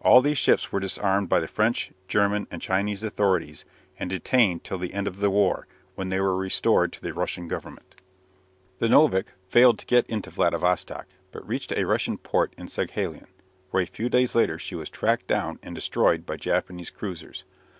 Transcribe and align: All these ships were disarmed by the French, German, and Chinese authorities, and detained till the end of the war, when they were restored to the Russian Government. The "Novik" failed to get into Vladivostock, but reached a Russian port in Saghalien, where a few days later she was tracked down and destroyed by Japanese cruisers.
All 0.00 0.22
these 0.22 0.38
ships 0.38 0.70
were 0.70 0.78
disarmed 0.78 1.28
by 1.28 1.40
the 1.40 1.48
French, 1.48 1.90
German, 2.06 2.46
and 2.52 2.62
Chinese 2.62 3.02
authorities, 3.02 3.64
and 3.98 4.08
detained 4.08 4.62
till 4.62 4.78
the 4.78 4.94
end 4.94 5.08
of 5.08 5.16
the 5.18 5.28
war, 5.28 5.66
when 5.96 6.08
they 6.08 6.20
were 6.20 6.36
restored 6.36 6.92
to 6.92 7.00
the 7.02 7.12
Russian 7.12 7.48
Government. 7.48 7.96
The 8.78 8.86
"Novik" 8.88 9.32
failed 9.48 9.80
to 9.80 9.86
get 9.86 10.06
into 10.06 10.30
Vladivostock, 10.30 11.08
but 11.32 11.48
reached 11.48 11.72
a 11.72 11.82
Russian 11.82 12.16
port 12.16 12.54
in 12.56 12.68
Saghalien, 12.68 13.26
where 13.72 13.82
a 13.82 13.86
few 13.88 14.08
days 14.08 14.36
later 14.36 14.56
she 14.56 14.76
was 14.76 14.88
tracked 14.88 15.26
down 15.26 15.58
and 15.64 15.74
destroyed 15.74 16.24
by 16.24 16.36
Japanese 16.36 16.90
cruisers. 16.90 17.42